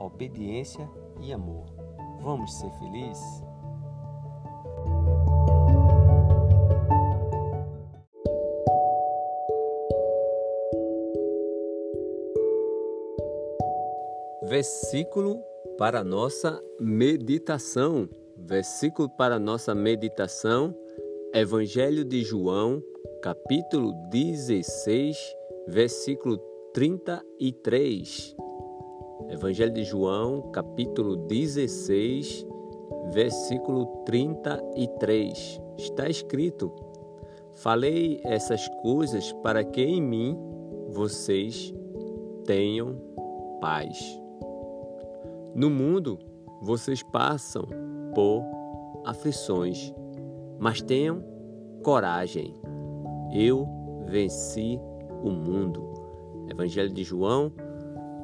obediência 0.00 0.88
e 1.20 1.32
amor. 1.32 1.66
Vamos 2.20 2.52
ser 2.54 2.70
felizes? 2.72 3.44
Versículo 14.42 15.42
para 15.78 16.02
nossa 16.02 16.60
meditação. 16.80 18.08
Versículo 18.36 19.08
para 19.08 19.38
nossa 19.38 19.74
meditação. 19.74 20.74
Evangelho 21.32 22.04
de 22.04 22.22
João, 22.24 22.82
capítulo 23.22 23.92
16, 24.10 25.16
versículo 25.68 26.38
33. 26.74 28.39
Evangelho 29.30 29.72
de 29.72 29.84
João, 29.84 30.50
capítulo 30.50 31.14
16, 31.14 32.44
versículo 33.12 33.86
33. 34.04 35.60
Está 35.78 36.08
escrito: 36.08 36.72
Falei 37.52 38.20
essas 38.24 38.66
coisas 38.82 39.32
para 39.34 39.62
que 39.62 39.82
em 39.82 40.02
mim 40.02 40.36
vocês 40.88 41.72
tenham 42.44 42.96
paz. 43.60 44.20
No 45.54 45.70
mundo 45.70 46.18
vocês 46.60 47.00
passam 47.00 47.64
por 48.12 48.42
aflições, 49.04 49.94
mas 50.58 50.82
tenham 50.82 51.22
coragem. 51.84 52.52
Eu 53.32 53.64
venci 54.06 54.80
o 55.22 55.30
mundo. 55.30 55.88
Evangelho 56.48 56.92
de 56.92 57.04
João, 57.04 57.52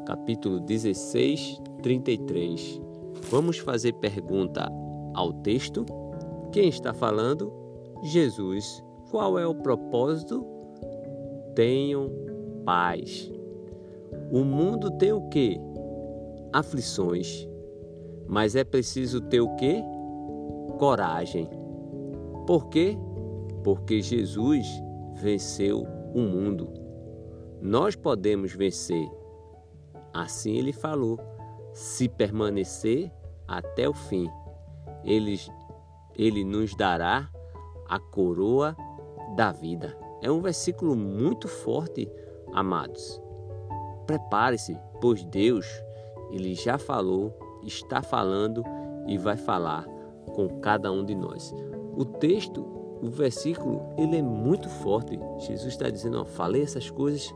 capítulo 0.06 0.60
16, 0.60 1.60
33. 1.82 2.80
Vamos 3.28 3.58
fazer 3.58 3.92
pergunta 3.94 4.70
ao 5.12 5.32
texto? 5.32 5.84
Quem 6.52 6.68
está 6.68 6.94
falando? 6.94 7.52
Jesus. 8.04 8.82
Qual 9.10 9.36
é 9.36 9.44
o 9.46 9.54
propósito? 9.54 10.46
Tenham 11.56 12.10
paz. 12.64 13.30
O 14.30 14.44
mundo 14.44 14.92
tem 14.92 15.12
o 15.12 15.28
que? 15.28 15.60
Aflições. 16.52 17.48
Mas 18.28 18.54
é 18.54 18.62
preciso 18.62 19.20
ter 19.20 19.40
o 19.40 19.56
que? 19.56 19.82
Coragem. 20.78 21.48
Por 22.46 22.68
quê? 22.68 22.96
Porque 23.64 24.00
Jesus 24.00 24.66
venceu 25.14 25.84
o 26.14 26.20
mundo. 26.20 26.68
Nós 27.60 27.96
podemos 27.96 28.52
vencer 28.52 29.08
Assim 30.16 30.56
ele 30.56 30.72
falou: 30.72 31.20
se 31.74 32.08
permanecer 32.08 33.12
até 33.46 33.86
o 33.86 33.92
fim, 33.92 34.26
ele, 35.04 35.38
ele 36.16 36.42
nos 36.42 36.74
dará 36.74 37.28
a 37.86 37.98
coroa 37.98 38.74
da 39.36 39.52
vida. 39.52 39.96
É 40.22 40.30
um 40.30 40.40
versículo 40.40 40.96
muito 40.96 41.46
forte, 41.46 42.10
amados. 42.52 43.20
Prepare-se, 44.06 44.78
pois 45.02 45.22
Deus, 45.26 45.66
ele 46.30 46.54
já 46.54 46.78
falou, 46.78 47.38
está 47.62 48.00
falando 48.00 48.62
e 49.06 49.18
vai 49.18 49.36
falar 49.36 49.84
com 50.34 50.48
cada 50.60 50.90
um 50.90 51.04
de 51.04 51.14
nós. 51.14 51.54
O 51.94 52.06
texto, 52.06 52.64
o 53.02 53.10
versículo, 53.10 53.82
ele 53.98 54.16
é 54.16 54.22
muito 54.22 54.68
forte. 54.70 55.18
Jesus 55.40 55.74
está 55.74 55.90
dizendo: 55.90 56.18
ó, 56.22 56.24
falei 56.24 56.62
essas 56.62 56.90
coisas 56.90 57.34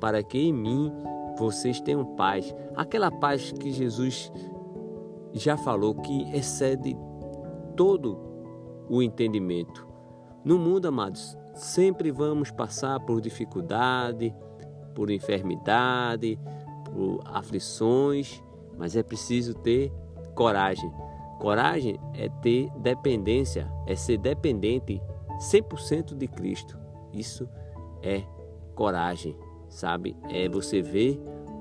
para 0.00 0.22
que 0.22 0.38
em 0.38 0.52
mim 0.52 0.92
vocês 1.40 1.80
tenham 1.80 2.04
paz, 2.16 2.54
aquela 2.76 3.10
paz 3.10 3.50
que 3.50 3.72
Jesus 3.72 4.30
já 5.32 5.56
falou 5.56 5.94
que 5.94 6.30
excede 6.36 6.94
todo 7.74 8.18
o 8.90 9.02
entendimento. 9.02 9.88
No 10.44 10.58
mundo, 10.58 10.86
amados, 10.86 11.38
sempre 11.54 12.10
vamos 12.10 12.50
passar 12.50 13.00
por 13.00 13.22
dificuldade, 13.22 14.34
por 14.94 15.10
enfermidade, 15.10 16.38
por 16.84 17.20
aflições, 17.24 18.42
mas 18.76 18.94
é 18.94 19.02
preciso 19.02 19.54
ter 19.54 19.90
coragem. 20.34 20.92
Coragem 21.38 21.98
é 22.12 22.28
ter 22.28 22.70
dependência, 22.76 23.66
é 23.86 23.96
ser 23.96 24.18
dependente 24.18 25.00
100% 25.38 26.14
de 26.14 26.28
Cristo. 26.28 26.78
Isso 27.14 27.48
é 28.02 28.24
coragem 28.74 29.34
sabe? 29.70 30.16
É 30.28 30.48
você 30.48 30.82
ver 30.82 31.18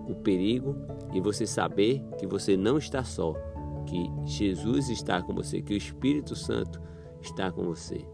o 0.09 0.15
perigo 0.15 0.75
e 1.13 1.21
você 1.21 1.45
saber 1.45 2.03
que 2.17 2.25
você 2.25 2.57
não 2.57 2.77
está 2.77 3.03
só, 3.03 3.33
que 3.85 4.09
Jesus 4.25 4.89
está 4.89 5.21
com 5.21 5.33
você, 5.33 5.61
que 5.61 5.73
o 5.73 5.77
Espírito 5.77 6.35
Santo 6.35 6.81
está 7.21 7.51
com 7.51 7.63
você. 7.63 8.05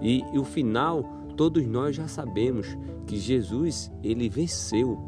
E, 0.00 0.22
e 0.32 0.38
o 0.38 0.44
final, 0.44 1.02
todos 1.36 1.66
nós 1.66 1.96
já 1.96 2.08
sabemos 2.08 2.66
que 3.06 3.16
Jesus, 3.16 3.90
ele 4.02 4.28
venceu 4.28 4.98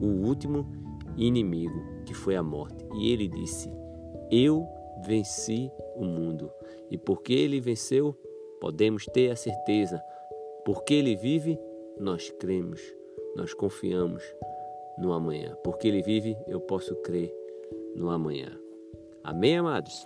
o 0.00 0.06
último 0.06 0.66
inimigo, 1.16 1.82
que 2.04 2.14
foi 2.14 2.36
a 2.36 2.42
morte. 2.42 2.84
E 2.94 3.10
ele 3.10 3.28
disse: 3.28 3.70
Eu 4.30 4.66
venci 5.06 5.70
o 5.96 6.04
mundo. 6.04 6.50
E 6.90 6.96
porque 6.96 7.32
ele 7.32 7.60
venceu, 7.60 8.14
podemos 8.60 9.04
ter 9.06 9.30
a 9.30 9.36
certeza, 9.36 10.00
porque 10.64 10.94
ele 10.94 11.16
vive, 11.16 11.58
nós 11.98 12.30
cremos 12.38 12.80
nós 13.38 13.54
confiamos 13.54 14.22
no 14.98 15.12
amanhã. 15.12 15.56
Porque 15.62 15.88
Ele 15.88 16.02
vive, 16.02 16.36
eu 16.46 16.60
posso 16.60 16.94
crer 16.96 17.32
no 17.94 18.10
amanhã. 18.10 18.58
Amém, 19.22 19.58
amados? 19.58 20.04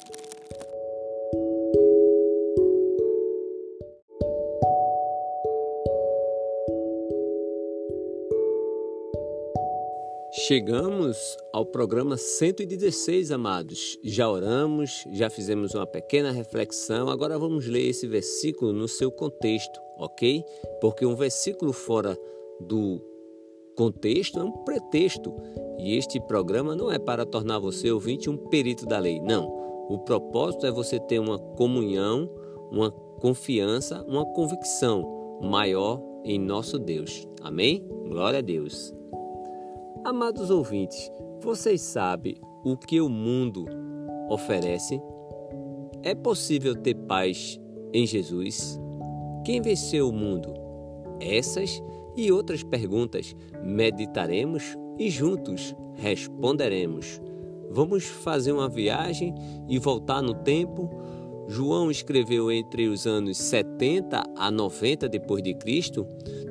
Chegamos 10.35 11.37
ao 11.53 11.65
programa 11.65 12.17
116, 12.17 13.31
amados. 13.31 13.99
Já 14.03 14.29
oramos, 14.29 15.05
já 15.13 15.31
fizemos 15.31 15.75
uma 15.75 15.87
pequena 15.87 16.33
reflexão. 16.33 17.09
Agora 17.09 17.39
vamos 17.39 17.67
ler 17.67 17.87
esse 17.89 18.07
versículo 18.07 18.73
no 18.73 18.89
seu 18.89 19.13
contexto, 19.13 19.81
ok? 19.97 20.43
Porque 20.81 21.07
um 21.07 21.15
versículo 21.15 21.73
fora 21.73 22.19
do 22.59 23.12
contexto 23.77 24.39
é 24.39 24.45
um 24.45 24.51
pretexto. 24.51 25.35
E 25.79 25.97
este 25.97 26.21
programa 26.21 26.75
não 26.75 26.91
é 26.91 26.99
para 26.99 27.27
tornar 27.27 27.59
você 27.59 27.91
ouvinte 27.91 28.31
um 28.31 28.37
perito 28.37 28.87
da 28.87 28.99
lei. 28.99 29.21
Não. 29.21 29.47
O 29.89 29.99
propósito 29.99 30.67
é 30.67 30.71
você 30.71 30.99
ter 31.01 31.19
uma 31.19 31.39
comunhão, 31.39 32.31
uma 32.71 32.91
confiança, 32.91 34.05
uma 34.09 34.25
convicção 34.27 35.39
maior 35.43 36.01
em 36.25 36.39
nosso 36.39 36.79
Deus. 36.79 37.27
Amém? 37.43 37.87
Glória 38.09 38.39
a 38.39 38.43
Deus. 38.43 38.95
Amados 40.05 40.51
ouvintes, 40.51 41.11
vocês 41.41 41.81
sabem 41.81 42.37
o 42.65 42.77
que 42.77 43.01
o 43.01 43.09
mundo 43.09 43.65
oferece? 44.29 45.01
É 46.03 46.15
possível 46.15 46.75
ter 46.75 46.95
paz 46.95 47.61
em 47.93 48.07
Jesus? 48.07 48.81
Quem 49.45 49.61
venceu 49.61 50.09
o 50.09 50.13
mundo? 50.13 50.53
Essas 51.21 51.83
e 52.17 52.31
outras 52.31 52.63
perguntas 52.63 53.35
meditaremos 53.63 54.77
e 54.99 55.11
juntos 55.11 55.75
responderemos. 55.95 57.21
Vamos 57.71 58.05
fazer 58.05 58.53
uma 58.53 58.69
viagem 58.69 59.35
e 59.69 59.79
voltar 59.79 60.21
no 60.21 60.35
tempo? 60.35 60.91
João 61.49 61.91
escreveu 61.91 62.53
entre 62.53 62.87
os 62.87 63.07
anos 63.07 63.37
70 63.39 64.23
a 64.37 64.51
90 64.51 65.09
depois 65.09 65.43
de 65.43 65.55
Cristo 65.55 66.07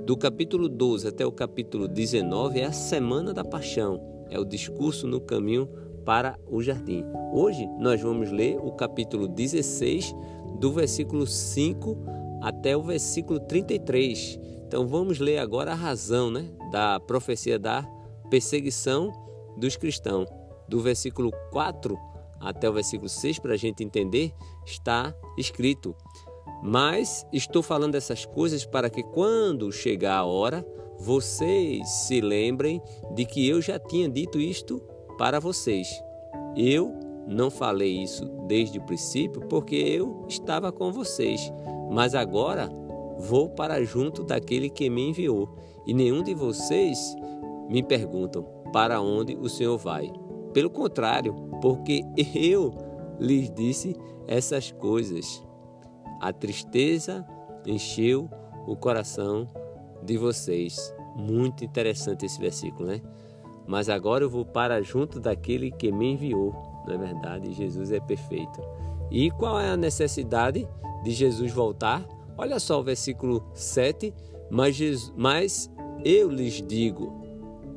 do 0.06 0.18
capítulo 0.18 0.68
12 0.68 1.08
até 1.08 1.26
o 1.26 1.32
capítulo 1.32 1.88
19 1.88 2.60
é 2.60 2.66
a 2.66 2.72
semana 2.72 3.34
da 3.34 3.44
paixão, 3.44 4.02
é 4.30 4.40
o 4.40 4.44
discurso 4.44 5.08
no 5.08 5.22
caminho 5.22 5.70
para 6.06 6.38
o 6.50 6.62
jardim. 6.62 7.06
Hoje 7.32 7.68
nós 7.80 8.02
vamos 8.02 8.32
ler 8.32 8.58
o 8.58 8.72
capítulo 8.72 9.28
16, 9.28 10.14
do 10.60 10.72
versículo 10.72 11.26
5 11.26 11.98
até 12.42 12.76
o 12.76 12.82
versículo 12.82 13.40
33. 13.40 14.40
Então 14.72 14.88
vamos 14.88 15.20
ler 15.20 15.38
agora 15.38 15.74
a 15.74 15.76
razão 15.76 16.32
né, 16.32 16.50
da 16.72 16.98
profecia 16.98 17.60
da 17.60 17.84
perseguição 18.30 19.12
dos 19.58 19.76
cristãos. 19.76 20.30
Do 20.66 20.80
versículo 20.80 21.30
4 21.52 22.00
até 22.40 22.70
o 22.70 22.74
versículo 22.74 23.10
6, 23.10 23.38
para 23.40 23.56
a 23.56 23.58
gente 23.58 23.84
entender, 23.84 24.34
está 24.66 25.14
escrito: 25.38 25.94
mas 26.64 27.28
estou 27.34 27.62
falando 27.62 27.96
essas 27.96 28.26
coisas 28.26 28.66
para 28.66 28.90
que 28.90 29.04
quando 29.04 29.70
chegar 29.74 30.16
a 30.16 30.24
hora, 30.24 30.66
vocês 30.98 31.86
se 32.08 32.22
lembrem 32.22 32.82
de 33.14 33.26
que 33.26 33.46
eu 33.46 33.62
já 33.62 33.78
tinha 33.78 34.08
dito 34.08 34.40
isto 34.40 34.82
para 35.18 35.38
vocês. 35.42 35.90
Eu 36.56 36.98
não 37.28 37.52
falei 37.52 38.02
isso 38.02 38.24
desde 38.48 38.80
o 38.80 38.86
princípio 38.86 39.42
porque 39.50 39.76
eu 39.76 40.26
estava 40.30 40.72
com 40.72 40.94
vocês, 40.94 41.52
mas 41.92 42.16
agora 42.16 42.70
vou 43.22 43.50
para 43.50 43.84
junto 43.84 44.24
daquele 44.24 44.70
que 44.70 44.90
me 44.90 45.10
enviou, 45.10 45.56
e 45.86 45.94
nenhum 45.94 46.24
de 46.24 46.34
vocês 46.34 47.16
me 47.70 47.84
perguntam 47.84 48.44
para 48.74 49.02
onde 49.02 49.36
o 49.36 49.48
Senhor 49.48 49.78
vai. 49.78 50.12
Pelo 50.54 50.70
contrário, 50.70 51.34
porque 51.62 52.04
eu 52.36 52.74
lhes 53.20 53.50
disse 53.52 53.96
essas 54.28 54.72
coisas. 54.72 55.44
A 56.20 56.34
tristeza 56.34 57.26
encheu 57.66 58.30
o 58.68 58.76
coração 58.76 59.48
de 60.04 60.18
vocês. 60.18 60.94
Muito 61.16 61.64
interessante 61.64 62.26
esse 62.26 62.40
versículo, 62.40 62.88
né? 62.88 63.02
Mas 63.68 63.90
agora 63.90 64.24
eu 64.24 64.30
vou 64.30 64.46
para 64.46 64.82
junto 64.82 65.20
daquele 65.20 65.72
que 65.72 65.92
me 65.92 66.14
enviou. 66.14 66.54
Não 66.86 66.96
é 66.96 66.98
verdade? 66.98 67.54
Jesus 67.54 67.92
é 67.92 68.00
perfeito. 68.00 68.62
E 69.10 69.30
qual 69.32 69.60
é 69.60 69.70
a 69.70 69.78
necessidade 69.78 70.68
de 71.04 71.12
Jesus 71.12 71.52
voltar? 71.52 72.06
Olha 72.42 72.60
só 72.60 72.80
o 72.80 72.84
versículo 72.84 73.46
7. 73.54 74.12
Mas, 74.50 74.76
Jesus, 74.76 75.14
mas 75.16 75.72
eu 76.04 76.28
lhes 76.28 76.56
digo 76.68 77.14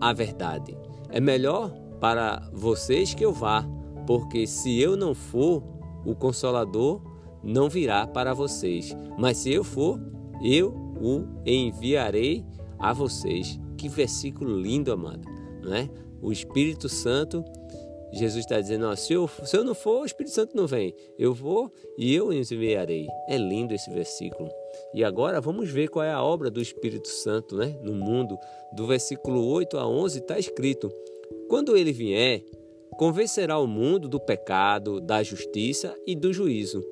a 0.00 0.10
verdade. 0.14 0.74
É 1.10 1.20
melhor 1.20 1.70
para 2.00 2.48
vocês 2.50 3.12
que 3.12 3.24
eu 3.24 3.30
vá, 3.30 3.62
porque 4.06 4.46
se 4.46 4.80
eu 4.80 4.96
não 4.96 5.14
for, 5.14 5.62
o 6.04 6.14
Consolador 6.14 7.02
não 7.42 7.68
virá 7.68 8.06
para 8.06 8.32
vocês, 8.32 8.96
mas 9.18 9.36
se 9.36 9.52
eu 9.52 9.62
for, 9.62 10.00
eu 10.42 10.70
o 10.98 11.26
enviarei 11.44 12.42
a 12.78 12.92
vocês. 12.94 13.60
Que 13.76 13.86
versículo 13.86 14.58
lindo, 14.58 14.90
amado, 14.90 15.28
não 15.62 15.74
é? 15.74 15.90
O 16.22 16.32
Espírito 16.32 16.88
Santo, 16.88 17.44
Jesus 18.14 18.44
está 18.44 18.60
dizendo: 18.60 18.86
ó, 18.86 18.94
se, 18.96 19.12
eu, 19.12 19.28
se 19.28 19.56
eu 19.56 19.64
não 19.64 19.74
for, 19.74 20.02
o 20.02 20.06
Espírito 20.06 20.34
Santo 20.34 20.56
não 20.56 20.66
vem. 20.66 20.94
Eu 21.18 21.34
vou 21.34 21.72
e 21.98 22.14
eu 22.14 22.32
enviarei. 22.32 23.06
É 23.28 23.36
lindo 23.36 23.74
esse 23.74 23.90
versículo. 23.90 24.48
E 24.92 25.04
agora 25.04 25.40
vamos 25.40 25.70
ver 25.70 25.88
qual 25.88 26.04
é 26.04 26.12
a 26.12 26.22
obra 26.22 26.50
do 26.50 26.60
Espírito 26.60 27.08
Santo 27.08 27.56
né, 27.56 27.76
no 27.82 27.94
mundo. 27.94 28.38
Do 28.72 28.86
versículo 28.86 29.44
8 29.46 29.78
a 29.78 29.86
11 29.86 30.18
está 30.18 30.38
escrito: 30.38 30.90
Quando 31.48 31.76
ele 31.76 31.92
vier, 31.92 32.42
convencerá 32.96 33.58
o 33.58 33.66
mundo 33.66 34.08
do 34.08 34.20
pecado, 34.20 35.00
da 35.00 35.22
justiça 35.22 35.96
e 36.06 36.14
do 36.14 36.32
juízo 36.32 36.84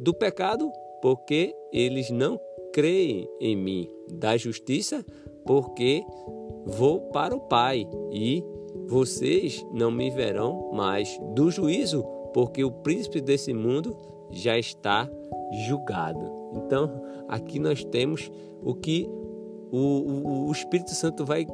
do 0.00 0.14
pecado, 0.14 0.72
porque 1.02 1.54
eles 1.70 2.10
não 2.10 2.40
creem 2.72 3.28
em 3.38 3.54
mim, 3.54 3.90
da 4.10 4.36
justiça, 4.36 5.04
porque 5.44 6.02
vou 6.64 7.10
para 7.12 7.36
o 7.36 7.40
Pai 7.40 7.86
e 8.10 8.42
vocês 8.90 9.64
não 9.72 9.88
me 9.88 10.10
verão 10.10 10.72
mais, 10.72 11.16
do 11.32 11.48
juízo, 11.48 12.02
porque 12.34 12.64
o 12.64 12.72
príncipe 12.72 13.20
desse 13.20 13.54
mundo 13.54 13.96
já 14.32 14.58
está 14.58 15.08
julgado. 15.68 16.20
Então, 16.56 17.00
aqui 17.28 17.60
nós 17.60 17.84
temos 17.84 18.28
o 18.60 18.74
que 18.74 19.08
o, 19.70 19.78
o, 19.78 20.48
o 20.48 20.52
Espírito 20.52 20.90
Santo 20.90 21.24
vai 21.24 21.46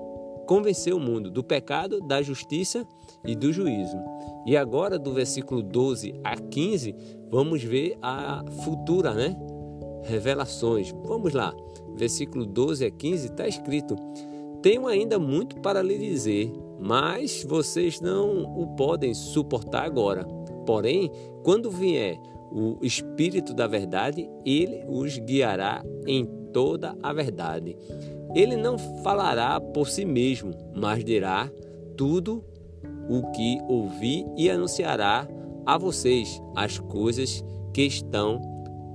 convencer 0.46 0.94
o 0.94 0.98
mundo 0.98 1.31
do 1.31 1.44
pecado, 1.44 2.00
da 2.00 2.22
justiça 2.22 2.86
e 3.22 3.36
do 3.36 3.52
juízo. 3.52 3.98
E 4.46 4.56
agora, 4.56 4.98
do 4.98 5.12
versículo 5.12 5.62
12 5.62 6.19
a 6.24 6.36
15, 6.36 6.94
vamos 7.28 7.62
ver 7.62 7.98
a 8.00 8.43
futura, 8.62 9.12
né? 9.12 9.36
Revelações. 10.05 10.90
Vamos 11.05 11.34
lá. 11.34 11.55
Versículo 11.96 12.46
12 12.46 12.86
a 12.86 12.90
15 12.90 13.26
está 13.26 13.46
escrito: 13.46 13.94
Tenho 14.62 14.86
ainda 14.86 15.19
muito 15.19 15.60
para 15.60 15.82
lhe 15.82 15.98
dizer, 15.98 16.50
mas 16.78 17.44
vocês 17.44 18.00
não 18.00 18.44
o 18.44 18.74
podem 18.76 19.14
suportar 19.14 19.84
agora. 19.84 20.24
Porém, 20.66 21.10
quando 21.42 21.70
vier 21.70 22.18
o 22.50 22.78
Espírito 22.82 23.54
da 23.54 23.66
Verdade, 23.66 24.28
ele 24.44 24.84
os 24.88 25.18
guiará 25.18 25.84
em 26.06 26.24
toda 26.52 26.96
a 27.02 27.12
verdade. 27.12 27.76
Ele 28.34 28.56
não 28.56 28.78
falará 29.02 29.60
por 29.60 29.88
si 29.88 30.04
mesmo, 30.04 30.52
mas 30.74 31.04
dirá 31.04 31.50
tudo 31.96 32.44
o 33.08 33.30
que 33.32 33.58
ouvi 33.68 34.24
e 34.36 34.50
anunciará 34.50 35.28
a 35.64 35.78
vocês 35.78 36.40
as 36.54 36.78
coisas 36.78 37.44
que 37.72 37.82
estão 37.82 38.40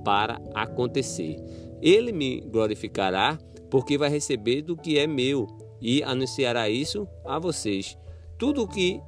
para 0.04 0.40
acontecer. 0.54 1.36
Ele 1.80 2.12
me 2.12 2.40
glorificará, 2.40 3.38
porque 3.70 3.96
vai 3.96 4.08
receber 4.08 4.62
do 4.62 4.76
que 4.76 4.98
é 4.98 5.06
meu 5.06 5.46
e 5.82 6.02
anunciará 6.04 6.70
isso 6.70 7.08
a 7.24 7.38
vocês. 7.40 7.98
Tudo 8.38 8.66
que 8.66 9.02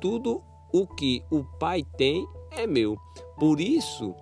tudo 0.00 0.40
o 0.72 0.86
que 0.86 1.24
o 1.28 1.42
Pai 1.58 1.84
tem 1.96 2.24
é 2.52 2.66
meu. 2.66 2.96
Por 3.38 3.60
isso 3.60 4.14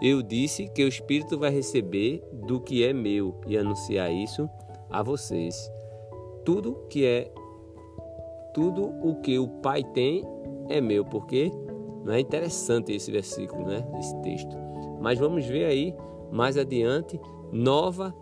eu 0.00 0.22
disse 0.22 0.68
que 0.68 0.84
o 0.84 0.88
Espírito 0.88 1.36
vai 1.36 1.50
receber 1.50 2.22
do 2.32 2.60
que 2.60 2.84
é 2.84 2.92
meu 2.92 3.40
e 3.46 3.58
anunciar 3.58 4.12
isso 4.12 4.48
a 4.88 5.02
vocês. 5.02 5.68
Tudo 6.44 6.86
que 6.88 7.04
é 7.04 7.32
tudo 8.54 8.94
o 9.02 9.16
que 9.16 9.36
o 9.36 9.48
Pai 9.48 9.82
tem 9.82 10.24
é 10.68 10.80
meu, 10.80 11.04
porque 11.04 11.50
não 12.04 12.12
é 12.12 12.20
interessante 12.20 12.92
esse 12.92 13.10
versículo, 13.10 13.66
né? 13.66 13.84
Esse 13.98 14.16
texto. 14.22 14.56
Mas 15.00 15.18
vamos 15.18 15.44
ver 15.44 15.64
aí 15.64 15.94
mais 16.30 16.56
adiante 16.56 17.20
nova 17.52 18.14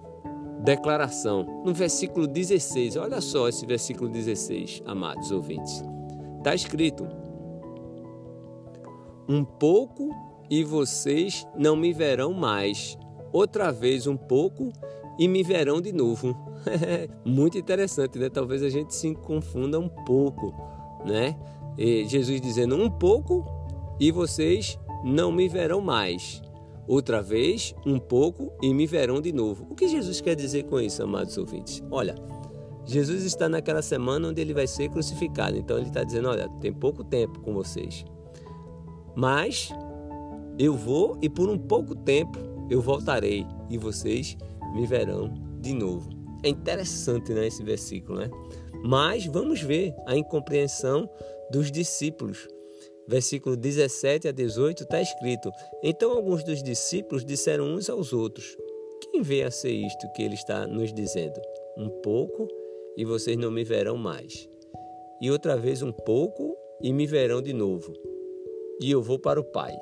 declaração. 0.62 1.62
No 1.64 1.75
versículo 1.75 2.26
16, 2.26 2.97
olha 2.97 3.21
só 3.21 3.49
esse 3.49 3.66
versículo 3.66 4.09
16, 4.09 4.83
amados 4.87 5.31
ouvintes. 5.31 5.83
Está 6.38 6.54
escrito: 6.54 7.07
Um 9.28 9.45
pouco 9.45 10.11
e 10.50 10.62
vocês 10.64 11.47
não 11.57 11.76
me 11.76 11.92
verão 11.92 12.33
mais. 12.33 12.97
Outra 13.33 13.73
vez 13.73 14.07
um 14.07 14.16
pouco 14.16 14.71
e 15.19 15.26
me 15.26 15.42
verão 15.42 15.81
de 15.81 15.92
novo. 15.92 16.37
Muito 17.25 17.59
interessante, 17.59 18.19
né? 18.19 18.28
Talvez 18.28 18.62
a 18.62 18.69
gente 18.69 18.95
se 18.95 19.14
confunda 19.14 19.78
um 19.78 19.88
pouco, 19.88 20.54
né? 21.04 21.37
Jesus 21.78 22.40
dizendo 22.40 22.76
um 22.76 22.90
pouco 22.90 23.45
e 23.99 24.12
vocês 24.12 24.78
não 25.02 25.33
me 25.33 25.49
verão 25.49 25.81
mais. 25.81 26.42
Outra 26.86 27.22
vez, 27.22 27.74
um 27.86 27.98
pouco 27.98 28.52
e 28.60 28.72
me 28.74 28.86
verão 28.86 29.20
de 29.20 29.32
novo. 29.32 29.66
O 29.70 29.74
que 29.74 29.86
Jesus 29.86 30.20
quer 30.20 30.34
dizer 30.34 30.64
com 30.64 30.80
isso, 30.80 31.02
amados 31.02 31.38
ouvintes? 31.38 31.82
Olha, 31.90 32.14
Jesus 32.84 33.24
está 33.24 33.48
naquela 33.48 33.82
semana 33.82 34.28
onde 34.28 34.40
ele 34.40 34.52
vai 34.52 34.66
ser 34.66 34.88
crucificado. 34.88 35.56
Então 35.56 35.78
ele 35.78 35.88
está 35.88 36.02
dizendo: 36.02 36.28
Olha, 36.28 36.48
tem 36.60 36.72
pouco 36.72 37.04
tempo 37.04 37.40
com 37.40 37.54
vocês. 37.54 38.04
Mas 39.14 39.70
eu 40.58 40.74
vou 40.74 41.18
e 41.22 41.28
por 41.28 41.48
um 41.48 41.58
pouco 41.58 41.94
tempo 41.94 42.38
eu 42.68 42.80
voltarei 42.80 43.46
e 43.70 43.78
vocês 43.78 44.36
me 44.74 44.86
verão 44.86 45.32
de 45.60 45.72
novo. 45.72 46.10
É 46.42 46.48
interessante 46.48 47.32
né, 47.32 47.46
esse 47.46 47.62
versículo, 47.62 48.18
né? 48.18 48.30
Mas 48.84 49.26
vamos 49.26 49.60
ver 49.60 49.94
a 50.06 50.16
incompreensão 50.16 51.08
dos 51.50 51.70
discípulos. 51.70 52.48
Versículo 53.06 53.56
17 53.56 54.28
a 54.28 54.32
18 54.32 54.85
está 54.85 55.00
escrito: 55.00 55.50
Então 55.82 56.12
alguns 56.12 56.44
dos 56.44 56.62
discípulos 56.62 57.25
disseram 57.25 57.64
uns 57.64 57.90
aos 57.90 58.12
outros: 58.12 58.56
Quem 59.00 59.23
vê 59.23 59.42
a 59.42 59.50
ser 59.50 59.73
isto 59.73 60.11
que 60.12 60.23
ele 60.23 60.35
está 60.35 60.66
nos 60.66 60.92
dizendo? 60.92 61.40
Um 61.76 61.88
pouco 62.02 62.47
e 62.97 63.04
vocês 63.04 63.37
não 63.37 63.50
me 63.50 63.64
verão 63.64 63.97
mais. 63.97 64.49
E 65.21 65.30
outra 65.30 65.56
vez 65.56 65.82
um 65.82 65.92
pouco 65.92 66.56
e 66.80 66.92
me 66.92 67.06
verão 67.06 67.40
de 67.40 67.52
novo. 67.52 67.92
E 68.80 68.90
eu 68.90 69.00
vou 69.00 69.18
para 69.18 69.40
o 69.40 69.44
Pai. 69.44 69.76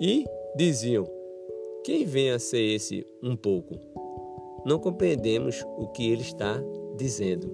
E 0.00 0.24
diziam: 0.56 1.06
Quem 1.84 2.04
vem 2.04 2.30
a 2.30 2.38
ser 2.38 2.60
esse 2.60 3.06
um 3.22 3.36
pouco? 3.36 3.78
Não 4.64 4.78
compreendemos 4.78 5.62
o 5.78 5.88
que 5.88 6.10
ele 6.10 6.22
está 6.22 6.60
dizendo. 6.96 7.50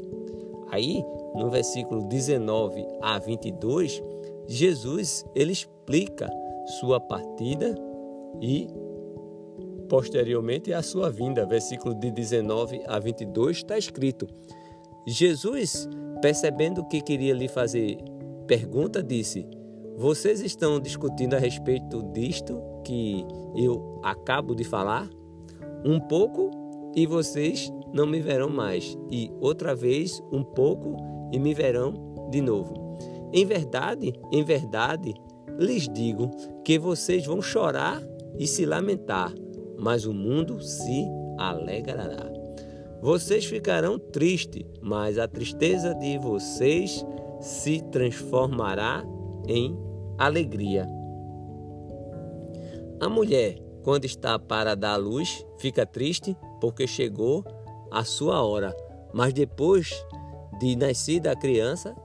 Aí, 0.71 1.03
no 1.35 1.51
versículo 1.51 2.09
19 2.09 2.87
a 3.03 3.19
22, 3.19 4.03
Jesus 4.49 5.25
ele 5.35 5.53
explica 5.53 6.31
sua 6.81 7.01
partida 7.01 7.75
e 8.41 8.69
posteriormente 9.89 10.73
a 10.73 10.83
sua 10.83 11.11
vinda. 11.11 11.47
Versículo 11.47 11.95
de 11.95 12.11
19 12.11 12.83
a 12.87 12.99
22 12.99 13.59
está 13.59 13.77
escrito: 13.77 14.27
Jesus, 15.07 15.89
percebendo 16.21 16.85
que 16.87 17.01
queria 17.01 17.35
lhe 17.35 17.49
fazer 17.49 17.99
pergunta, 18.47 19.03
disse: 19.03 19.47
Vocês 19.97 20.41
estão 20.41 20.81
discutindo 20.81 21.35
a 21.35 21.39
respeito 21.39 22.03
disto 22.13 22.61
que 22.85 23.25
eu 23.57 24.01
acabo 24.03 24.55
de 24.55 24.65
falar? 24.65 25.09
Um 25.85 25.99
pouco 26.01 26.51
e 26.95 27.07
vocês 27.07 27.73
não 27.93 28.07
me 28.07 28.21
verão 28.21 28.49
mais, 28.49 28.97
e 29.11 29.31
outra 29.41 29.75
vez 29.75 30.23
um 30.33 30.43
pouco 30.43 30.97
e 31.33 31.39
me 31.39 31.53
verão 31.53 32.29
de 32.31 32.41
novo. 32.41 32.82
Em 33.33 33.47
verdade, 33.47 34.13
em 34.31 34.45
verdade, 34.45 35.15
lhes 35.59 35.89
digo 35.89 36.31
que 36.65 36.79
vocês 36.79 37.27
vão 37.27 37.41
chorar 37.41 38.03
e 38.39 38.47
se 38.47 38.67
lamentar, 38.67 39.33
mas 39.79 40.05
o 40.05 40.13
mundo 40.13 40.61
se 40.61 41.07
alegrará. 41.39 42.31
Vocês 43.01 43.45
ficarão 43.45 43.99
tristes, 43.99 44.65
mas 44.81 45.19
a 45.19 45.27
tristeza 45.27 45.95
de 45.95 46.19
vocês 46.19 47.05
se 47.41 47.81
transformará 47.91 49.05
em 49.49 49.77
alegria. 50.17 50.87
A 53.01 53.09
mulher, 53.09 53.59
quando 53.83 54.05
está 54.05 54.39
para 54.39 54.77
dar 54.77 54.97
luz, 54.97 55.45
fica 55.59 55.85
triste 55.85 56.37
porque 56.61 56.87
chegou 56.87 57.45
a 57.91 58.05
sua 58.05 58.41
hora, 58.45 58.73
mas 59.13 59.33
depois 59.33 59.93
de 60.61 60.77
nascida 60.77 61.33
a 61.33 61.37
criança, 61.37 61.97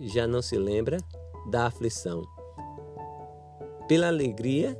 já 0.00 0.26
não 0.26 0.42
se 0.42 0.56
lembra 0.56 0.98
da 1.50 1.66
aflição. 1.66 2.22
Pela 3.88 4.08
alegria 4.08 4.76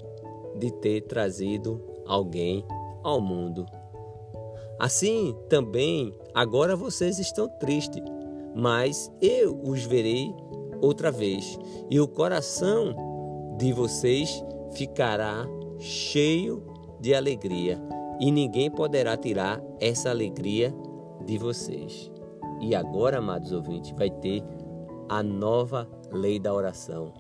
de 0.58 0.70
ter 0.72 1.02
trazido 1.02 1.80
alguém 2.06 2.64
ao 3.02 3.20
mundo. 3.20 3.66
Assim 4.78 5.36
também 5.48 6.12
agora 6.34 6.74
vocês 6.74 7.18
estão 7.18 7.48
tristes, 7.58 8.02
mas 8.54 9.12
eu 9.20 9.60
os 9.62 9.84
verei 9.84 10.34
outra 10.80 11.10
vez, 11.10 11.58
e 11.90 12.00
o 12.00 12.08
coração 12.08 12.94
de 13.58 13.72
vocês 13.72 14.44
ficará 14.72 15.46
cheio 15.78 16.62
de 17.00 17.14
alegria, 17.14 17.80
e 18.20 18.30
ninguém 18.30 18.70
poderá 18.70 19.16
tirar 19.16 19.62
essa 19.80 20.10
alegria 20.10 20.74
de 21.24 21.38
vocês. 21.38 22.10
E 22.60 22.74
agora, 22.74 23.18
amados 23.18 23.52
ouvintes, 23.52 23.92
vai 23.92 24.10
ter 24.10 24.42
a 25.08 25.22
nova 25.22 25.88
lei 26.10 26.38
da 26.38 26.52
oração, 26.52 27.12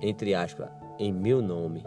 entre 0.00 0.34
aspas, 0.34 0.68
em 0.98 1.12
meu 1.12 1.42
nome. 1.42 1.84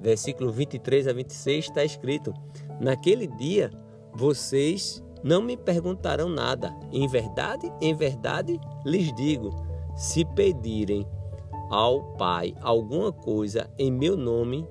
Versículo 0.00 0.50
23 0.50 1.06
a 1.08 1.12
26 1.12 1.66
está 1.66 1.84
escrito: 1.84 2.34
Naquele 2.80 3.26
dia 3.26 3.70
vocês 4.12 5.02
não 5.22 5.40
me 5.40 5.56
perguntarão 5.56 6.28
nada. 6.28 6.74
Em 6.92 7.06
verdade, 7.06 7.72
em 7.80 7.94
verdade 7.94 8.60
lhes 8.84 9.12
digo: 9.14 9.50
se 9.96 10.24
pedirem 10.24 11.06
ao 11.70 12.02
Pai 12.16 12.54
alguma 12.60 13.12
coisa 13.12 13.70
em 13.78 13.90
meu 13.90 14.16
nome, 14.16 14.66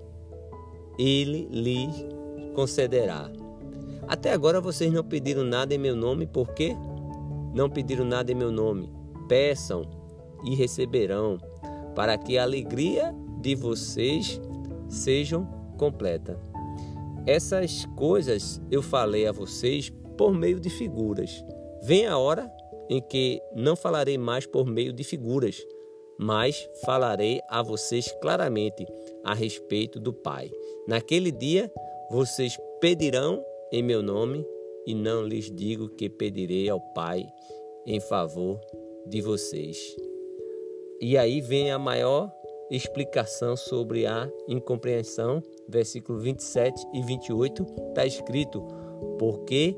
ele 1.00 1.48
lhes 1.50 2.06
concederá. 2.54 3.32
Até 4.08 4.34
agora 4.34 4.60
vocês 4.60 4.92
não 4.92 5.04
pediram 5.04 5.44
nada 5.44 5.74
em 5.74 5.78
meu 5.78 5.96
nome, 5.96 6.28
por 6.28 6.50
quê? 6.50 6.76
Não 7.54 7.70
pediram 7.70 8.04
nada 8.04 8.32
em 8.32 8.36
meu 8.36 8.52
nome. 8.52 9.01
Peçam 9.28 9.84
e 10.46 10.56
receberão, 10.56 11.38
para 11.96 12.18
que 12.18 12.38
a 12.38 12.44
alegria 12.44 13.14
de 13.40 13.56
vocês 13.56 14.40
sejam 14.90 15.46
completa. 15.78 16.40
Essas 17.26 17.86
coisas 17.96 18.62
eu 18.72 18.82
falei 18.82 19.28
a 19.28 19.32
vocês 19.32 19.92
por 20.18 20.34
meio 20.34 20.60
de 20.60 20.70
figuras. 20.70 21.44
Vem 21.84 22.08
a 22.08 22.18
hora 22.18 22.52
em 22.90 23.02
que 23.02 23.42
não 23.56 23.76
falarei 23.76 24.18
mais 24.18 24.46
por 24.46 24.66
meio 24.66 24.92
de 24.92 25.04
figuras, 25.04 25.66
mas 26.20 26.68
falarei 26.84 27.40
a 27.48 27.62
vocês 27.62 28.12
claramente 28.22 28.86
a 29.24 29.34
respeito 29.34 30.00
do 30.00 30.14
Pai. 30.14 30.52
Naquele 30.88 31.32
dia 31.32 31.72
vocês 32.10 32.58
pedirão 32.80 33.44
em 33.72 33.82
meu 33.82 34.04
nome, 34.04 34.46
e 34.86 34.94
não 34.96 35.24
lhes 35.24 35.50
digo 35.50 35.90
que 35.90 36.10
pedirei 36.10 36.68
ao 36.68 36.82
Pai 36.94 37.26
em 37.86 38.00
favor 38.00 38.60
de 39.08 39.22
vocês. 39.22 39.96
E 41.00 41.18
aí 41.18 41.42
vem 41.42 41.72
a 41.72 41.80
maior 41.80 42.32
explicação 42.70 43.58
sobre 43.58 44.06
a 44.06 44.30
incompreensão, 44.48 45.42
versículo 45.68 46.20
27 46.20 46.88
e 46.94 47.02
28, 47.02 47.66
está 47.90 48.06
escrito: 48.06 48.66
Porque 49.20 49.76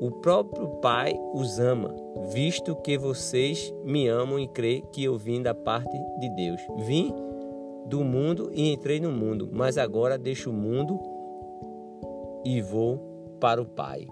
o 0.00 0.10
próprio 0.10 0.68
Pai 0.80 1.14
os 1.34 1.58
ama, 1.58 1.94
visto 2.32 2.74
que 2.76 2.96
vocês 2.96 3.72
me 3.84 4.08
amam 4.08 4.38
e 4.38 4.48
creem 4.48 4.82
que 4.92 5.04
eu 5.04 5.16
vim 5.18 5.42
da 5.42 5.54
parte 5.54 5.96
de 6.20 6.28
Deus. 6.30 6.60
Vim 6.86 7.12
do 7.86 8.02
mundo 8.02 8.50
e 8.52 8.72
entrei 8.72 8.98
no 8.98 9.10
mundo, 9.10 9.48
mas 9.52 9.78
agora 9.78 10.18
deixo 10.18 10.50
o 10.50 10.52
mundo 10.52 10.98
e 12.44 12.60
vou 12.60 12.98
para 13.40 13.60
o 13.60 13.66
Pai. 13.66 14.06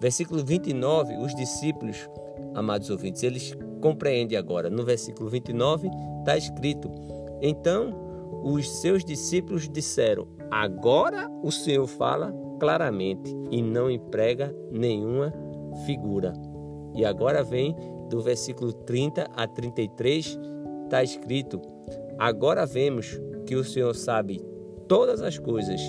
Versículo 0.00 0.44
29, 0.44 1.16
os 1.16 1.34
discípulos, 1.34 2.08
amados 2.54 2.90
ouvintes, 2.90 3.22
eles 3.22 3.56
compreendem 3.80 4.36
agora. 4.36 4.70
No 4.70 4.84
versículo 4.84 5.28
29 5.28 5.88
está 6.20 6.36
escrito: 6.36 6.90
então 7.40 8.06
os 8.44 8.68
seus 8.80 9.04
discípulos 9.04 9.68
disseram: 9.68 10.26
Agora 10.50 11.30
o 11.42 11.50
Senhor 11.50 11.86
fala 11.86 12.32
claramente 12.58 13.34
e 13.50 13.60
não 13.62 13.90
emprega 13.90 14.54
nenhuma 14.70 15.32
figura. 15.84 16.32
E 16.94 17.04
agora 17.04 17.42
vem 17.42 17.76
do 18.08 18.20
versículo 18.20 18.72
30 18.72 19.28
a 19.34 19.46
33, 19.46 20.38
está 20.84 21.02
escrito: 21.02 21.60
Agora 22.18 22.64
vemos 22.64 23.20
que 23.46 23.54
o 23.54 23.64
Senhor 23.64 23.94
sabe 23.94 24.40
todas 24.88 25.20
as 25.20 25.38
coisas 25.38 25.80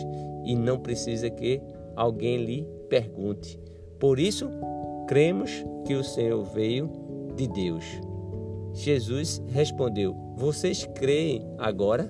e 0.43 0.55
não 0.55 0.79
precisa 0.79 1.29
que 1.29 1.61
alguém 1.95 2.37
lhe 2.37 2.67
pergunte. 2.89 3.59
Por 3.99 4.19
isso, 4.19 4.49
cremos 5.07 5.63
que 5.85 5.95
o 5.95 6.03
Senhor 6.03 6.43
veio 6.43 6.91
de 7.35 7.47
Deus. 7.47 7.85
Jesus 8.73 9.41
respondeu: 9.47 10.13
Vocês 10.35 10.87
creem 10.95 11.47
agora? 11.57 12.07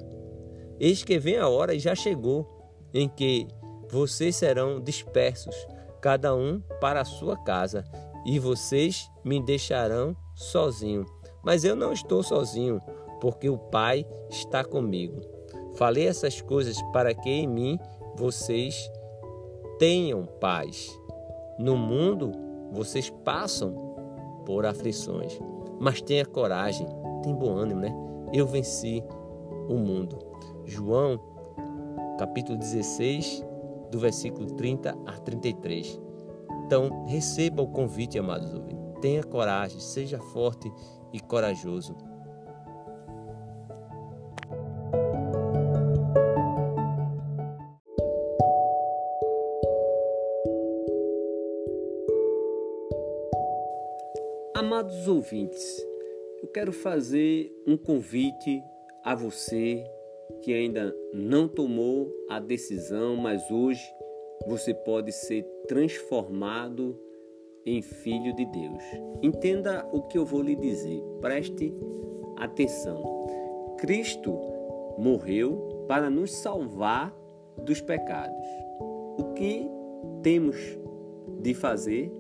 Eis 0.80 1.04
que 1.04 1.18
vem 1.18 1.38
a 1.38 1.48
hora 1.48 1.74
e 1.74 1.80
já 1.80 1.96
chegou 1.96 2.46
em 2.94 3.08
que 3.08 3.48
vocês 3.90 4.36
serão 4.36 4.82
dispersos, 4.82 5.56
cada 6.02 6.36
um 6.36 6.60
para 6.82 7.02
a 7.02 7.06
sua 7.06 7.38
casa, 7.38 7.86
e 8.26 8.38
vocês 8.38 9.10
me 9.24 9.42
deixarão 9.42 10.16
sozinho. 10.36 11.06
Mas 11.44 11.64
eu 11.64 11.76
não 11.76 11.94
estou 11.94 12.22
sozinho, 12.22 12.82
porque 13.22 13.50
o 13.50 13.58
Pai 13.58 14.06
está 14.30 14.64
comigo. 14.64 15.22
Falei 15.76 16.08
essas 16.08 16.42
coisas 16.42 16.82
para 16.92 17.14
que 17.14 17.30
em 17.30 17.48
mim 17.48 17.80
vocês 18.16 18.92
tenham 19.80 20.26
paz. 20.26 20.90
No 21.58 21.78
mundo 21.78 22.47
vocês 22.78 23.10
passam 23.10 23.74
por 24.46 24.66
aflições 24.66 25.38
mas 25.80 26.02
tenha 26.02 26.26
coragem, 26.26 26.88
tem 27.24 27.34
bom 27.34 27.56
ânimo, 27.56 27.82
né? 27.82 27.96
Eu 28.34 28.48
venci 28.48 29.04
o 29.70 29.76
mundo. 29.76 30.18
João, 30.66 31.20
capítulo 32.18 32.58
16, 32.58 33.46
do 33.92 34.00
versículo 34.00 34.48
30 34.54 34.98
a 35.06 35.12
33. 35.14 36.00
Então, 36.66 37.06
receba 37.06 37.62
o 37.62 37.68
convite, 37.68 38.18
amados 38.18 38.54
ouvintes. 38.54 38.78
Tenha 39.00 39.24
coragem, 39.24 39.80
seja 39.80 40.20
forte 40.20 40.72
e 41.14 41.20
corajoso. 41.20 41.96
Amados 54.58 55.08
ouvintes, 55.08 55.86
eu 56.42 56.48
quero 56.48 56.74
fazer 56.74 57.56
um 57.68 57.78
convite 57.78 58.60
a 59.04 59.14
você 59.14 59.86
que 60.42 60.52
ainda 60.52 60.96
não 61.14 61.48
tomou 61.48 62.12
a 62.28 62.40
decisão, 62.40 63.16
mas 63.16 63.52
hoje 63.52 63.88
você 64.48 64.74
pode 64.74 65.12
ser 65.12 65.44
transformado 65.68 67.00
em 67.68 67.84
filho 67.84 68.36
de 68.36 68.46
Deus. 68.46 68.84
Entenda 69.22 69.88
o 69.94 70.02
que 70.08 70.18
eu 70.18 70.26
vou 70.26 70.42
lhe 70.42 70.56
dizer, 70.56 71.04
preste 71.22 71.72
atenção. 72.36 73.04
Cristo 73.78 74.36
morreu 74.98 75.86
para 75.88 76.10
nos 76.10 76.32
salvar 76.32 77.16
dos 77.64 77.80
pecados. 77.80 78.48
O 79.20 79.34
que 79.36 79.70
temos 80.24 80.58
de 81.44 81.54
fazer 81.54 82.12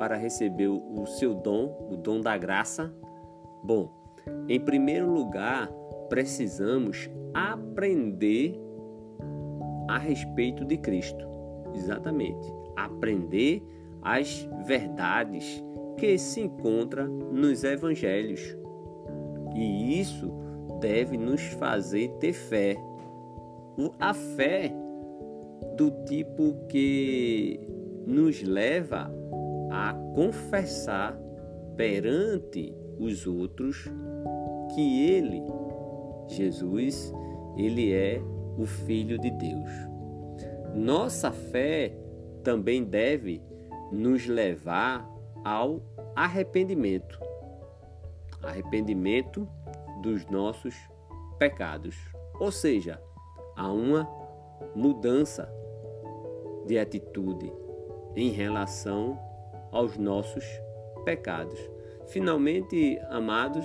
para 0.00 0.16
receber 0.16 0.68
o 0.68 1.04
seu 1.04 1.34
dom, 1.34 1.90
o 1.90 1.94
dom 1.94 2.22
da 2.22 2.38
graça? 2.38 2.90
Bom, 3.62 3.92
em 4.48 4.58
primeiro 4.58 5.12
lugar, 5.12 5.70
precisamos 6.08 7.10
aprender 7.34 8.58
a 9.86 9.98
respeito 9.98 10.64
de 10.64 10.78
Cristo. 10.78 11.22
Exatamente. 11.74 12.50
Aprender 12.74 13.62
as 14.00 14.48
verdades 14.64 15.62
que 15.98 16.16
se 16.16 16.40
encontram 16.40 17.06
nos 17.06 17.62
evangelhos. 17.62 18.40
E 19.54 20.00
isso 20.00 20.32
deve 20.80 21.18
nos 21.18 21.42
fazer 21.42 22.08
ter 22.12 22.32
fé. 22.32 22.74
A 23.98 24.14
fé 24.14 24.72
do 25.76 25.90
tipo 26.06 26.54
que 26.68 27.60
nos 28.06 28.42
leva 28.42 29.19
a 29.70 29.94
confessar 30.14 31.18
perante 31.76 32.74
os 32.98 33.26
outros 33.26 33.90
que 34.74 35.10
ele, 35.10 35.42
Jesus, 36.28 37.12
ele 37.56 37.92
é 37.92 38.20
o 38.58 38.66
filho 38.66 39.18
de 39.18 39.30
Deus. 39.30 39.70
Nossa 40.74 41.32
fé 41.32 41.96
também 42.42 42.84
deve 42.84 43.42
nos 43.90 44.26
levar 44.26 45.08
ao 45.44 45.80
arrependimento. 46.14 47.18
Arrependimento 48.42 49.48
dos 50.02 50.26
nossos 50.26 50.74
pecados. 51.38 51.96
Ou 52.38 52.52
seja, 52.52 53.02
a 53.56 53.70
uma 53.70 54.08
mudança 54.74 55.52
de 56.66 56.78
atitude 56.78 57.52
em 58.14 58.30
relação 58.30 59.18
aos 59.70 59.96
nossos 59.96 60.44
pecados. 61.04 61.58
Finalmente, 62.06 63.00
amados, 63.08 63.64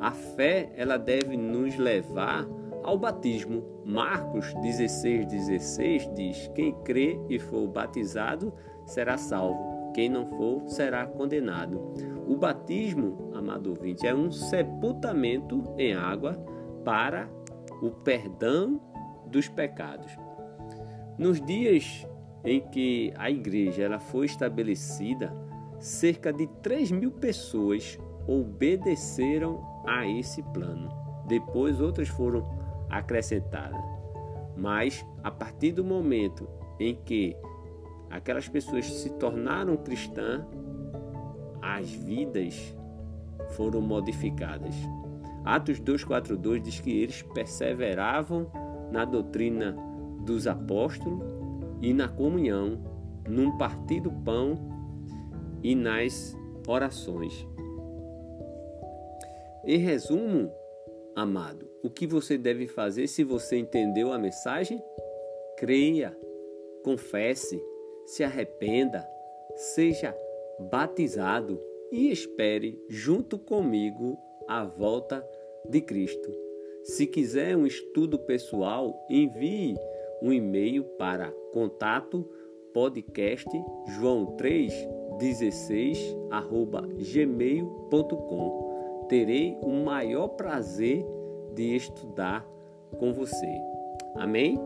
a 0.00 0.10
fé 0.10 0.70
ela 0.76 0.96
deve 0.96 1.36
nos 1.36 1.76
levar 1.76 2.46
ao 2.82 2.98
batismo. 2.98 3.62
Marcos 3.84 4.52
16, 4.54 5.26
16 5.26 6.14
diz: 6.14 6.50
Quem 6.54 6.72
crê 6.82 7.18
e 7.28 7.38
for 7.38 7.66
batizado 7.66 8.52
será 8.86 9.16
salvo, 9.16 9.92
quem 9.94 10.08
não 10.08 10.26
for 10.26 10.68
será 10.68 11.06
condenado. 11.06 11.92
O 12.26 12.36
batismo, 12.36 13.30
amado 13.34 13.70
ouvinte, 13.70 14.06
é 14.06 14.14
um 14.14 14.30
sepultamento 14.30 15.62
em 15.78 15.94
água 15.94 16.34
para 16.84 17.28
o 17.82 17.90
perdão 17.90 18.80
dos 19.26 19.48
pecados. 19.48 20.10
Nos 21.18 21.40
dias 21.40 22.06
em 22.48 22.60
que 22.60 23.12
a 23.18 23.30
igreja 23.30 23.82
ela 23.82 23.98
foi 23.98 24.24
estabelecida, 24.24 25.30
cerca 25.78 26.32
de 26.32 26.46
3 26.62 26.90
mil 26.90 27.10
pessoas 27.10 27.98
obedeceram 28.26 29.62
a 29.86 30.06
esse 30.06 30.42
plano. 30.42 30.88
Depois 31.26 31.78
outras 31.78 32.08
foram 32.08 32.48
acrescentadas. 32.88 33.84
Mas 34.56 35.04
a 35.22 35.30
partir 35.30 35.72
do 35.72 35.84
momento 35.84 36.48
em 36.80 36.94
que 36.94 37.36
aquelas 38.10 38.48
pessoas 38.48 38.90
se 38.90 39.10
tornaram 39.10 39.76
cristãs, 39.76 40.42
as 41.60 41.90
vidas 41.90 42.74
foram 43.50 43.82
modificadas. 43.82 44.74
Atos 45.44 45.78
2:42 45.80 46.62
diz 46.62 46.80
que 46.80 46.98
eles 46.98 47.20
perseveravam 47.20 48.50
na 48.90 49.04
doutrina 49.04 49.76
dos 50.24 50.46
apóstolos 50.46 51.27
e 51.80 51.92
na 51.92 52.08
comunhão, 52.08 52.78
num 53.28 53.56
partir 53.56 54.00
do 54.00 54.10
pão 54.10 54.54
e 55.62 55.74
nas 55.74 56.36
orações. 56.66 57.46
Em 59.64 59.78
resumo, 59.78 60.50
amado, 61.14 61.68
o 61.82 61.90
que 61.90 62.06
você 62.06 62.38
deve 62.38 62.66
fazer 62.66 63.06
se 63.06 63.22
você 63.22 63.56
entendeu 63.56 64.12
a 64.12 64.18
mensagem? 64.18 64.82
Creia, 65.56 66.16
confesse, 66.82 67.62
se 68.06 68.24
arrependa, 68.24 69.06
seja 69.54 70.16
batizado 70.70 71.60
e 71.92 72.10
espere 72.10 72.82
junto 72.88 73.38
comigo 73.38 74.18
a 74.48 74.64
volta 74.64 75.26
de 75.68 75.80
Cristo. 75.80 76.32
Se 76.84 77.06
quiser 77.06 77.56
um 77.56 77.66
estudo 77.66 78.18
pessoal, 78.18 78.94
envie 79.10 79.74
um 80.22 80.32
e-mail 80.32 80.84
para 80.98 81.30
contato 81.52 82.28
podcast 82.72 83.48
joão 83.98 84.26
3 84.36 84.72
16 85.18 86.16
arroba 86.30 86.82
gmail.com 87.12 88.68
terei 89.08 89.58
o 89.62 89.70
maior 89.84 90.28
prazer 90.28 91.04
de 91.54 91.74
estudar 91.74 92.46
com 92.98 93.12
você. 93.12 93.60
Amém? 94.16 94.56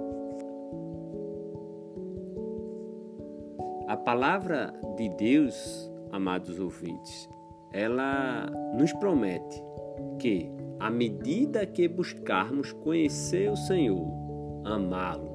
A 3.88 3.96
palavra 3.96 4.74
de 4.96 5.08
Deus 5.10 5.90
amados 6.10 6.58
ouvintes 6.58 7.28
ela 7.72 8.46
nos 8.74 8.92
promete 8.94 9.62
que 10.18 10.50
à 10.78 10.90
medida 10.90 11.64
que 11.64 11.88
buscarmos 11.88 12.72
conhecer 12.72 13.50
o 13.50 13.56
Senhor 13.56 14.06
amá-lo 14.64 15.31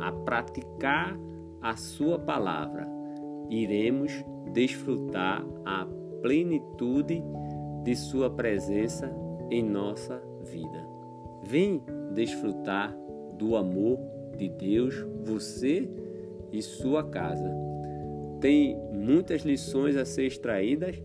a 0.00 0.12
praticar 0.12 1.18
a 1.60 1.76
Sua 1.76 2.18
palavra, 2.18 2.86
iremos 3.48 4.12
desfrutar 4.52 5.44
a 5.64 5.86
plenitude 6.22 7.22
de 7.82 7.96
Sua 7.96 8.30
presença 8.30 9.14
em 9.50 9.62
nossa 9.62 10.20
vida. 10.42 10.86
Vem 11.42 11.82
desfrutar 12.14 12.96
do 13.38 13.56
amor 13.56 13.98
de 14.36 14.48
Deus, 14.48 14.94
você 15.24 15.88
e 16.52 16.62
sua 16.62 17.02
casa. 17.04 17.50
Tem 18.40 18.76
muitas 18.92 19.42
lições 19.42 19.96
a 19.96 20.04
ser 20.04 20.26
extraídas? 20.26 21.02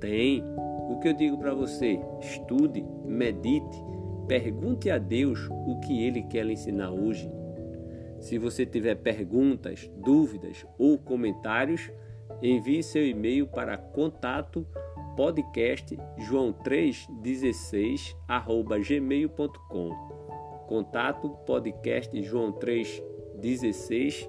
Tem. 0.00 0.42
O 0.90 0.98
que 1.00 1.08
eu 1.08 1.12
digo 1.12 1.38
para 1.38 1.54
você? 1.54 2.00
Estude, 2.20 2.84
medite, 3.04 3.84
pergunte 4.26 4.90
a 4.90 4.98
Deus 4.98 5.38
o 5.66 5.78
que 5.80 6.02
Ele 6.02 6.22
quer 6.22 6.44
lhe 6.44 6.54
ensinar 6.54 6.90
hoje. 6.90 7.30
Se 8.20 8.38
você 8.38 8.66
tiver 8.66 8.96
perguntas, 8.96 9.88
dúvidas 9.96 10.66
ou 10.78 10.98
comentários, 10.98 11.90
envie 12.42 12.82
seu 12.82 13.06
e-mail 13.06 13.46
para 13.46 13.78
contato 13.78 14.66
podcast 15.16 15.96
joão316 16.18 18.14
gmail.com 18.86 19.90
contato 20.68 21.30
podcast 21.46 22.14
joão316 22.16 24.28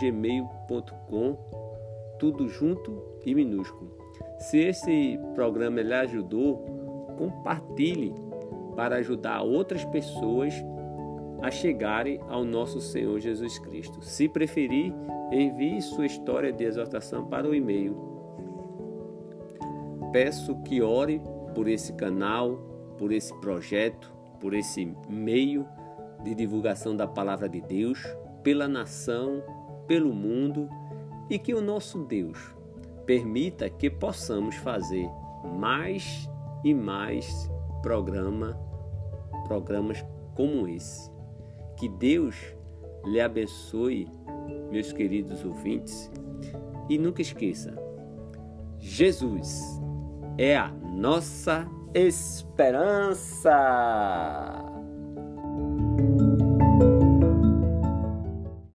gmail.com 0.00 1.36
tudo 2.18 2.48
junto 2.48 3.02
e 3.26 3.34
minúsculo. 3.34 3.98
Se 4.38 4.58
esse 4.58 5.18
programa 5.34 5.82
lhe 5.82 5.92
ajudou, 5.92 6.64
compartilhe 7.18 8.14
para 8.76 8.96
ajudar 8.96 9.42
outras 9.42 9.84
pessoas 9.86 10.54
a 11.44 11.50
chegarem 11.50 12.18
ao 12.26 12.42
nosso 12.42 12.80
Senhor 12.80 13.20
Jesus 13.20 13.58
Cristo. 13.58 14.00
Se 14.02 14.26
preferir, 14.26 14.94
envie 15.30 15.82
sua 15.82 16.06
história 16.06 16.50
de 16.50 16.64
exortação 16.64 17.26
para 17.26 17.46
o 17.46 17.54
e-mail. 17.54 17.94
Peço 20.10 20.56
que 20.62 20.80
ore 20.80 21.20
por 21.54 21.68
esse 21.68 21.92
canal, 21.92 22.56
por 22.96 23.12
esse 23.12 23.38
projeto, 23.40 24.10
por 24.40 24.54
esse 24.54 24.90
meio 25.06 25.68
de 26.22 26.34
divulgação 26.34 26.96
da 26.96 27.06
palavra 27.06 27.46
de 27.46 27.60
Deus, 27.60 28.02
pela 28.42 28.66
nação, 28.66 29.42
pelo 29.86 30.14
mundo 30.14 30.66
e 31.28 31.38
que 31.38 31.52
o 31.52 31.60
nosso 31.60 32.04
Deus 32.04 32.56
permita 33.04 33.68
que 33.68 33.90
possamos 33.90 34.54
fazer 34.54 35.10
mais 35.58 36.26
e 36.64 36.72
mais 36.72 37.50
programa, 37.82 38.58
programas 39.46 40.02
como 40.34 40.66
esse. 40.66 41.13
Que 41.76 41.88
Deus 41.88 42.36
lhe 43.04 43.20
abençoe, 43.20 44.08
meus 44.70 44.92
queridos 44.92 45.44
ouvintes, 45.44 46.10
e 46.88 46.96
nunca 46.98 47.22
esqueça: 47.22 47.74
Jesus 48.78 49.80
é 50.38 50.56
a 50.56 50.68
nossa 50.68 51.68
esperança. 51.94 53.52